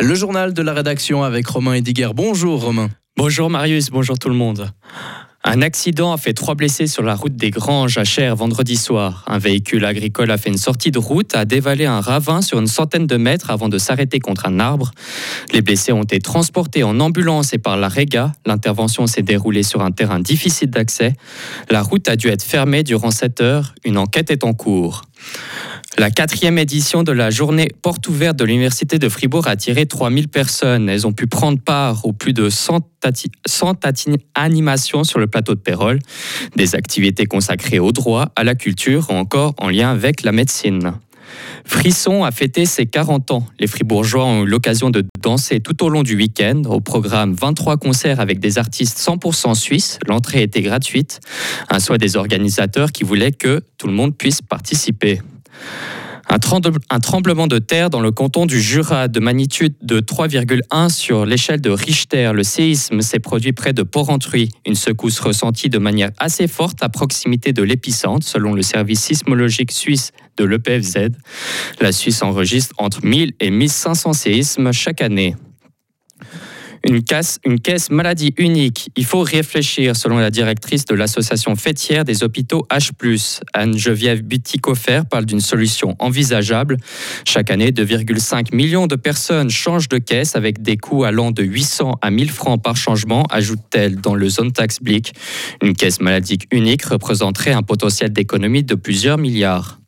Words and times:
Le 0.00 0.14
journal 0.14 0.52
de 0.52 0.62
la 0.62 0.74
rédaction 0.74 1.22
avec 1.22 1.46
Romain 1.46 1.74
Ediger. 1.74 2.10
Bonjour 2.14 2.62
Romain. 2.62 2.90
Bonjour 3.16 3.48
Marius, 3.48 3.90
bonjour 3.90 4.18
tout 4.18 4.28
le 4.28 4.34
monde. 4.34 4.70
Un 5.44 5.60
accident 5.62 6.12
a 6.12 6.16
fait 6.16 6.32
trois 6.32 6.54
blessés 6.54 6.86
sur 6.86 7.02
la 7.02 7.14
route 7.14 7.36
des 7.36 7.50
Granges 7.50 7.98
à 7.98 8.04
Cher 8.04 8.34
vendredi 8.34 8.76
soir. 8.76 9.24
Un 9.26 9.38
véhicule 9.38 9.84
agricole 9.84 10.30
a 10.30 10.38
fait 10.38 10.48
une 10.48 10.56
sortie 10.56 10.90
de 10.90 10.98
route, 10.98 11.36
a 11.36 11.44
dévalé 11.44 11.84
un 11.84 12.00
ravin 12.00 12.40
sur 12.40 12.58
une 12.58 12.66
centaine 12.66 13.06
de 13.06 13.16
mètres 13.16 13.50
avant 13.50 13.68
de 13.68 13.76
s'arrêter 13.78 14.20
contre 14.20 14.46
un 14.46 14.58
arbre. 14.58 14.90
Les 15.52 15.60
blessés 15.60 15.92
ont 15.92 16.02
été 16.02 16.18
transportés 16.18 16.82
en 16.82 16.98
ambulance 16.98 17.52
et 17.52 17.58
par 17.58 17.76
la 17.76 17.88
Rega. 17.88 18.32
L'intervention 18.46 19.06
s'est 19.06 19.22
déroulée 19.22 19.62
sur 19.62 19.82
un 19.82 19.90
terrain 19.90 20.18
difficile 20.18 20.70
d'accès. 20.70 21.12
La 21.70 21.82
route 21.82 22.08
a 22.08 22.16
dû 22.16 22.28
être 22.28 22.42
fermée 22.42 22.82
durant 22.82 23.10
7 23.10 23.42
heures. 23.42 23.74
Une 23.84 23.98
enquête 23.98 24.30
est 24.30 24.44
en 24.44 24.54
cours. 24.54 25.02
La 25.96 26.10
quatrième 26.10 26.58
édition 26.58 27.04
de 27.04 27.12
la 27.12 27.30
journée 27.30 27.68
porte 27.80 28.08
ouverte 28.08 28.36
de 28.36 28.44
l'Université 28.44 28.98
de 28.98 29.08
Fribourg 29.08 29.46
a 29.46 29.50
attiré 29.50 29.86
3000 29.86 30.26
personnes. 30.26 30.88
Elles 30.88 31.06
ont 31.06 31.12
pu 31.12 31.28
prendre 31.28 31.60
part 31.60 32.04
aux 32.04 32.12
plus 32.12 32.32
de 32.32 32.50
100, 32.50 32.80
animations 34.34 35.04
sur 35.04 35.20
le 35.20 35.28
plateau 35.28 35.54
de 35.54 35.60
Pérol, 35.60 36.00
des 36.56 36.74
activités 36.74 37.26
consacrées 37.26 37.78
au 37.78 37.92
droit, 37.92 38.32
à 38.34 38.42
la 38.42 38.56
culture 38.56 39.06
ou 39.08 39.12
encore 39.12 39.54
en 39.58 39.68
lien 39.68 39.92
avec 39.92 40.24
la 40.24 40.32
médecine. 40.32 40.94
Frisson 41.64 42.24
a 42.24 42.32
fêté 42.32 42.66
ses 42.66 42.86
40 42.86 43.30
ans. 43.30 43.46
Les 43.60 43.68
Fribourgeois 43.68 44.24
ont 44.24 44.42
eu 44.42 44.46
l'occasion 44.46 44.90
de 44.90 45.04
danser 45.22 45.60
tout 45.60 45.84
au 45.84 45.88
long 45.88 46.02
du 46.02 46.16
week-end. 46.16 46.62
Au 46.66 46.80
programme 46.80 47.34
23 47.34 47.76
concerts 47.76 48.18
avec 48.18 48.40
des 48.40 48.58
artistes 48.58 48.98
100% 48.98 49.54
suisses. 49.54 50.00
L'entrée 50.08 50.42
était 50.42 50.62
gratuite. 50.62 51.20
Un 51.70 51.78
souhait 51.78 51.98
des 51.98 52.16
organisateurs 52.16 52.90
qui 52.90 53.04
voulaient 53.04 53.32
que 53.32 53.62
tout 53.78 53.86
le 53.86 53.92
monde 53.92 54.16
puisse 54.16 54.42
participer. 54.42 55.20
Un, 56.30 57.00
tremblement 57.00 57.46
de 57.46 57.58
terre 57.58 57.90
dans 57.90 58.00
le 58.00 58.10
canton 58.10 58.46
du 58.46 58.60
Jura 58.60 59.08
de 59.08 59.20
magnitude 59.20 59.74
de 59.82 60.00
3,1 60.00 60.88
sur 60.88 61.26
l'échelle 61.26 61.60
de 61.60 61.70
Richter. 61.70 62.32
Le 62.34 62.42
séisme 62.42 63.02
s'est 63.02 63.20
produit 63.20 63.52
près 63.52 63.72
de 63.72 63.82
Porrentruy. 63.82 64.48
Une 64.66 64.74
secousse 64.74 65.20
ressentie 65.20 65.68
de 65.68 65.78
manière 65.78 66.10
assez 66.18 66.48
forte 66.48 66.82
à 66.82 66.88
proximité 66.88 67.52
de 67.52 67.62
l'épicentre, 67.62 68.26
selon 68.26 68.52
le 68.52 68.62
service 68.62 69.00
sismologique 69.00 69.70
suisse 69.70 70.10
de 70.36 70.44
l'EPFZ. 70.44 71.10
La 71.80 71.92
Suisse 71.92 72.22
enregistre 72.22 72.74
entre 72.78 73.04
1000 73.04 73.34
et 73.38 73.50
1500 73.50 74.12
séismes 74.14 74.72
chaque 74.72 75.02
année 75.02 75.36
une, 76.84 77.02
caisse, 77.02 77.90
maladie 77.90 78.34
unique. 78.36 78.90
Il 78.96 79.04
faut 79.04 79.20
réfléchir, 79.20 79.96
selon 79.96 80.18
la 80.18 80.30
directrice 80.30 80.84
de 80.84 80.94
l'association 80.94 81.56
fêtière 81.56 82.04
des 82.04 82.22
hôpitaux 82.22 82.66
H+. 82.70 83.40
Anne-Geviève 83.52 84.22
Butikofer 84.22 85.02
parle 85.10 85.24
d'une 85.24 85.40
solution 85.40 85.96
envisageable. 85.98 86.76
Chaque 87.24 87.50
année, 87.50 87.70
2,5 87.70 88.54
millions 88.54 88.86
de 88.86 88.96
personnes 88.96 89.50
changent 89.50 89.88
de 89.88 89.98
caisse 89.98 90.36
avec 90.36 90.62
des 90.62 90.76
coûts 90.76 91.04
allant 91.04 91.30
de 91.30 91.42
800 91.42 91.98
à 92.02 92.10
1000 92.10 92.30
francs 92.30 92.62
par 92.62 92.76
changement, 92.76 93.24
ajoute-t-elle 93.30 94.00
dans 94.00 94.14
le 94.14 94.28
Zone 94.28 94.52
Tax 94.52 94.80
Blick. 94.80 95.14
Une 95.62 95.74
caisse 95.74 96.00
maladie 96.00 96.38
unique 96.50 96.84
représenterait 96.84 97.52
un 97.52 97.62
potentiel 97.62 98.12
d'économie 98.12 98.64
de 98.64 98.74
plusieurs 98.74 99.18
milliards. 99.18 99.78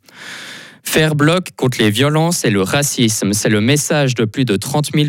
Faire 0.96 1.14
bloc 1.14 1.48
contre 1.56 1.76
les 1.78 1.90
violences 1.90 2.46
et 2.46 2.50
le 2.50 2.62
racisme, 2.62 3.34
c'est 3.34 3.50
le 3.50 3.60
message 3.60 4.14
de 4.14 4.24
plus 4.24 4.46
de 4.46 4.56
30 4.56 4.92
000, 4.94 5.08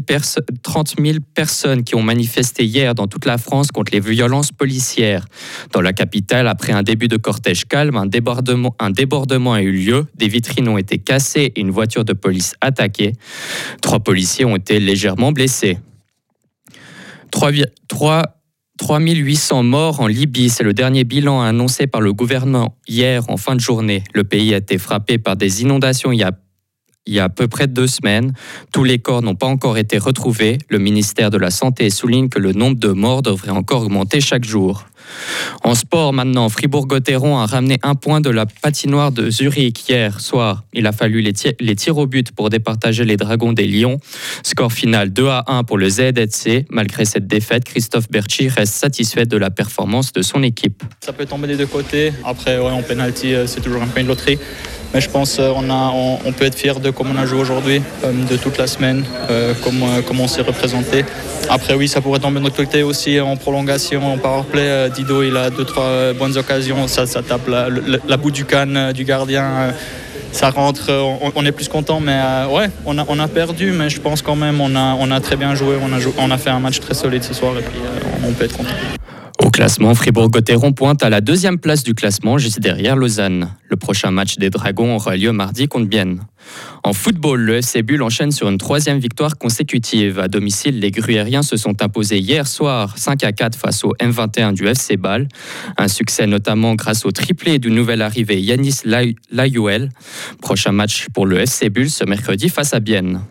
30 0.62 0.96
000, 1.00 1.20
personnes 1.34 1.86
qui 1.86 1.96
ont 1.96 2.02
manifesté 2.02 2.66
hier 2.66 2.94
dans 2.94 3.08
toute 3.08 3.24
la 3.24 3.38
France 3.38 3.72
contre 3.72 3.94
les 3.94 4.02
violences 4.02 4.52
policières. 4.52 5.26
Dans 5.72 5.80
la 5.80 5.94
capitale, 5.94 6.50
après 6.50 6.74
un 6.74 6.84
début 6.84 7.08
de 7.08 7.16
cortège 7.16 7.64
calme, 7.70 7.96
un 7.96 8.06
débordement, 8.06 9.54
a 9.54 9.62
eu 9.62 9.72
lieu, 9.72 10.08
des 10.16 10.28
vitrines 10.28 10.68
ont 10.68 10.78
été 10.78 10.98
cassées 10.98 11.54
et 11.56 11.62
une 11.62 11.72
voiture 11.72 12.04
de 12.04 12.12
police 12.12 12.56
attaquée. 12.60 13.14
Trois 13.82 14.02
policiers 14.02 14.44
ont 14.44 14.58
été 14.58 14.82
légèrement 14.82 15.32
blessés. 15.32 15.78
Trois 17.32 18.24
3800 18.78 19.64
morts 19.64 20.00
en 20.00 20.08
Libye, 20.08 20.50
c'est 20.50 20.64
le 20.64 20.74
dernier 20.74 21.04
bilan 21.04 21.42
annoncé 21.42 21.88
par 21.88 22.02
le 22.02 22.14
gouvernement 22.14 22.76
hier 22.88 23.30
en 23.30 23.38
fin 23.38 23.56
de 23.56 23.60
journée. 23.60 24.04
Le 24.14 24.24
pays 24.24 24.54
a 24.54 24.58
été 24.58 24.78
frappé 24.78 25.18
par 25.18 25.36
des 25.36 25.62
inondations 25.62 26.12
il 26.12 26.20
y 26.20 26.24
a 26.24 26.32
il 27.08 27.14
y 27.14 27.20
a 27.20 27.26
à 27.26 27.30
peu 27.30 27.48
près 27.48 27.68
deux 27.68 27.88
semaines. 27.88 28.34
Tous 28.72 28.84
les 28.84 29.00
corps 29.00 29.22
n'ont 29.22 29.36
pas 29.36 29.48
encore 29.48 29.78
été 29.78 29.98
retrouvés. 29.98 30.58
Le 30.70 30.78
ministère 30.78 31.32
de 31.32 31.38
la 31.38 31.50
Santé 31.50 31.90
souligne 31.90 32.30
que 32.30 32.40
le 32.40 32.54
nombre 32.54 32.78
de 32.78 32.90
morts 32.90 33.22
devrait 33.22 33.52
encore 33.52 33.84
augmenter 33.84 34.22
chaque 34.22 34.44
jour. 34.44 34.86
En 35.64 35.76
sport 35.76 36.14
maintenant, 36.14 36.50
Fribourg-Gotteron 36.50 37.38
a 37.38 37.46
ramené 37.46 37.80
un 37.84 37.96
point 37.96 38.22
de 38.22 38.30
la 38.30 38.46
patinoire 38.46 39.12
de 39.12 39.30
Zurich 39.30 39.88
hier 39.88 40.20
soir. 40.20 40.64
Il 40.74 40.88
a 40.88 40.92
fallu 40.92 41.22
les, 41.22 41.34
tirs 41.34 41.98
au 41.98 42.08
but 42.08 42.32
pour 42.32 42.50
départager 42.50 43.06
les 43.06 43.18
Dragons 43.18 43.54
des 43.54 43.68
Lions. 43.68 44.00
Score 44.44 44.72
final 44.72 45.12
2 45.12 45.28
à 45.28 45.44
1 45.48 45.64
pour 45.64 45.78
le 45.78 45.90
ZSC. 45.90 46.66
Malgré 46.70 47.06
cette 47.06 47.28
défaite, 47.28 47.64
Christophe 47.64 48.10
Berchi 48.10 48.50
reste 48.50 48.74
satisfait 48.74 49.26
de 49.26 49.38
la 49.38 49.50
performance 49.50 50.14
de 50.14 50.22
son 50.22 50.44
équipe. 50.44 50.84
Ça 51.02 51.14
peut 51.14 51.26
tomber 51.26 51.48
des 51.48 51.58
deux 51.58 51.68
côtés. 51.68 52.14
Après, 52.24 52.58
en 52.60 52.82
penalty, 52.82 53.34
euh, 53.34 53.48
c'est 53.48 53.62
toujours 53.62 53.82
un 53.82 53.88
peu 53.88 54.02
une 54.02 54.08
loterie. 54.08 54.38
Mais 54.94 55.02
je 55.02 55.10
pense 55.10 55.38
qu'on 55.38 55.70
euh, 55.70 56.18
on, 56.26 56.32
peut 56.32 56.46
être 56.46 56.58
fier 56.58 56.80
de 56.80 56.90
comment 56.92 57.12
on 57.16 57.22
a 57.22 57.26
joué 57.26 57.40
aujourd'hui, 57.40 57.82
euh, 58.04 58.12
de 58.30 58.38
toute 58.38 58.58
la 58.58 58.68
semaine, 58.68 59.04
euh, 59.30 59.54
comment, 59.64 60.24
on 60.24 60.28
s'est 60.28 60.42
représenté. 60.42 61.04
Après 61.50 61.74
oui, 61.74 61.88
ça 61.88 62.02
pourrait 62.02 62.20
tomber 62.20 62.40
de 62.40 62.46
notre 62.46 62.58
côté 62.58 62.84
aussi 62.84 63.20
en 63.20 63.36
prolongation, 63.36 64.14
en 64.14 64.18
powerplay. 64.18 64.90
Dido, 64.90 65.24
il 65.24 65.36
a 65.36 65.50
deux, 65.50 65.66
trois 65.66 66.14
bonnes 66.14 66.38
occasions. 66.38 66.88
Ça, 66.88 67.06
tape 67.06 67.48
la, 67.48 68.18
bout 68.18 68.32
du 68.32 68.46
canne 68.46 68.92
du 68.94 69.04
gardien 69.04 69.74
ça 70.34 70.50
rentre, 70.50 70.92
on, 71.36 71.46
est 71.46 71.52
plus 71.52 71.70
content, 71.70 72.00
mais 72.00 72.20
ouais, 72.52 72.70
on 72.86 72.98
a, 72.98 73.06
on 73.08 73.18
a 73.18 73.28
perdu, 73.28 73.72
mais 73.72 73.90
je 73.90 74.00
pense 74.00 74.22
quand 74.22 74.36
même 74.36 74.60
on 74.62 74.76
a, 74.76 74.96
on 75.00 75.10
a 75.10 75.20
très 75.20 75.38
bien 75.38 75.56
joué, 75.56 75.78
on 75.82 75.92
a, 75.92 76.00
on 76.20 76.30
a 76.30 76.38
fait 76.38 76.50
un 76.50 76.60
match 76.60 76.80
très 76.80 76.94
solide 76.94 77.24
ce 77.24 77.34
soir 77.34 77.58
et 77.58 77.62
puis 77.62 77.80
on 78.28 78.34
peut 78.34 78.46
être 78.46 78.58
content. 78.58 78.70
Au 79.44 79.52
classement, 79.52 79.94
Fribourg-Gotteron 79.94 80.74
pointe 80.74 81.04
à 81.04 81.10
la 81.10 81.22
deuxième 81.22 81.60
place 81.60 81.84
du 81.84 81.94
classement, 81.94 82.38
juste 82.38 82.60
derrière 82.60 82.96
Lausanne. 82.96 83.52
Le 83.70 83.76
prochain 83.76 84.10
match 84.10 84.38
des 84.38 84.50
Dragons 84.50 84.96
aura 84.96 85.16
lieu 85.16 85.32
mardi 85.32 85.68
contre 85.68 85.86
Bienne. 85.86 86.22
En 86.84 86.94
football, 86.94 87.42
le 87.42 87.58
FC 87.58 87.84
Bull 87.84 88.02
enchaîne 88.02 88.32
sur 88.32 88.50
une 88.50 88.58
troisième 88.58 88.98
victoire 88.98 89.38
consécutive. 89.38 90.20
À 90.20 90.28
domicile, 90.28 90.80
les 90.80 90.90
Gruériens 90.90 91.44
se 91.44 91.56
sont 91.56 91.84
imposés 91.84 92.18
hier 92.18 92.48
soir 92.48 92.98
5 92.98 93.24
à 93.24 93.32
4 93.32 93.58
face 93.58 93.84
au 93.84 93.94
M21 94.00 94.54
du 94.54 94.66
FC 94.66 94.98
Bâle. 94.98 95.28
Un 95.78 95.88
succès 95.88 96.26
notamment 96.26 96.74
grâce 96.74 97.06
au 97.06 97.12
triplé 97.12 97.60
du 97.60 97.70
nouvel 97.70 98.02
arrivé 98.02 98.42
Yanis 98.42 98.82
Layouel. 99.32 99.90
Prochain 100.42 100.72
match 100.72 101.08
pour 101.14 101.28
le 101.28 101.40
FC 101.40 101.70
Bull 101.70 101.90
ce 101.90 102.06
mercredi 102.06 102.50
face 102.50 102.74
à 102.74 102.80
Bienne. 102.80 103.22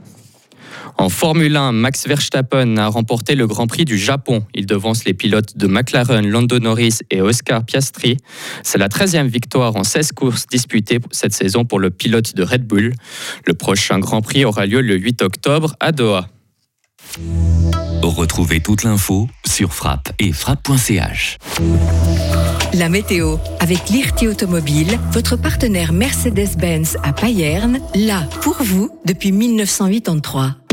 En 1.06 1.08
Formule 1.08 1.54
1, 1.54 1.70
Max 1.70 2.08
Verstappen 2.08 2.78
a 2.78 2.88
remporté 2.88 3.36
le 3.36 3.46
Grand 3.46 3.68
Prix 3.68 3.84
du 3.84 3.96
Japon. 3.96 4.44
Il 4.54 4.66
devance 4.66 5.04
les 5.04 5.14
pilotes 5.14 5.56
de 5.56 5.68
McLaren, 5.68 6.28
Lando 6.28 6.58
Norris 6.58 6.98
et 7.12 7.20
Oscar 7.20 7.64
Piastri. 7.64 8.16
C'est 8.64 8.76
la 8.76 8.88
13e 8.88 9.28
victoire 9.28 9.76
en 9.76 9.84
16 9.84 10.10
courses 10.10 10.48
disputées 10.48 10.98
cette 11.12 11.32
saison 11.32 11.64
pour 11.64 11.78
le 11.78 11.90
pilote 11.90 12.34
de 12.34 12.42
Red 12.42 12.66
Bull. 12.66 12.92
Le 13.46 13.54
prochain 13.54 14.00
Grand 14.00 14.20
Prix 14.20 14.44
aura 14.44 14.66
lieu 14.66 14.80
le 14.80 14.96
8 14.96 15.22
octobre 15.22 15.76
à 15.78 15.92
Doha. 15.92 16.26
Retrouvez 18.02 18.58
toute 18.58 18.82
l'info 18.82 19.28
sur 19.46 19.74
frappe 19.74 20.10
et 20.18 20.32
frappe.ch. 20.32 21.38
La 22.74 22.88
météo 22.88 23.36
avec 23.60 23.90
l'IRT 23.90 24.28
Automobile, 24.28 24.98
votre 25.12 25.36
partenaire 25.36 25.92
Mercedes-Benz 25.92 26.96
à 27.04 27.12
Payerne, 27.12 27.78
là 27.94 28.24
pour 28.42 28.56
vous 28.60 28.90
depuis 29.04 29.30
1983. 29.30 30.65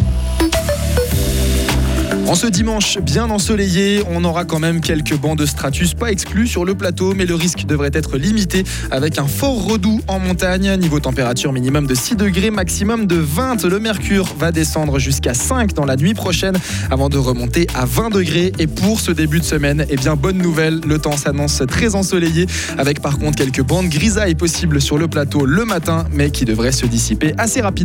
En 2.25 2.35
ce 2.35 2.47
dimanche 2.47 2.99
bien 2.99 3.29
ensoleillé, 3.29 4.01
on 4.09 4.23
aura 4.23 4.45
quand 4.45 4.57
même 4.57 4.79
quelques 4.79 5.15
bancs 5.15 5.37
de 5.37 5.45
stratus 5.45 5.93
pas 5.93 6.09
exclus 6.09 6.47
sur 6.47 6.63
le 6.63 6.73
plateau, 6.73 7.13
mais 7.13 7.25
le 7.25 7.35
risque 7.35 7.65
devrait 7.65 7.91
être 7.93 8.17
limité 8.17 8.63
avec 8.91 9.19
un 9.19 9.27
fort 9.27 9.65
redout 9.65 9.99
en 10.07 10.19
montagne. 10.19 10.73
Niveau 10.77 11.01
température 11.01 11.51
minimum 11.51 11.85
de 11.85 11.93
6 11.93 12.15
degrés, 12.15 12.49
maximum 12.49 13.07
de 13.07 13.17
20. 13.17 13.65
Le 13.65 13.77
mercure 13.77 14.33
va 14.39 14.53
descendre 14.53 14.99
jusqu'à 14.99 15.33
5 15.33 15.73
dans 15.73 15.83
la 15.85 15.97
nuit 15.97 16.13
prochaine 16.13 16.55
avant 16.89 17.09
de 17.09 17.17
remonter 17.17 17.67
à 17.75 17.83
20 17.85 18.09
degrés. 18.09 18.53
Et 18.57 18.67
pour 18.67 19.01
ce 19.01 19.11
début 19.11 19.39
de 19.39 19.45
semaine, 19.45 19.85
eh 19.89 19.97
bien 19.97 20.15
bonne 20.15 20.37
nouvelle, 20.37 20.79
le 20.87 20.99
temps 20.99 21.17
s'annonce 21.17 21.61
très 21.67 21.93
ensoleillé 21.93 22.47
avec 22.77 23.01
par 23.01 23.19
contre 23.19 23.37
quelques 23.37 23.63
bandes 23.63 23.89
grisailles 23.89 24.35
possibles 24.35 24.81
sur 24.81 24.97
le 24.97 25.09
plateau 25.09 25.45
le 25.45 25.65
matin, 25.65 26.05
mais 26.13 26.31
qui 26.31 26.45
devraient 26.45 26.71
se 26.71 26.85
dissiper 26.85 27.33
assez 27.37 27.59
rapidement. 27.59 27.73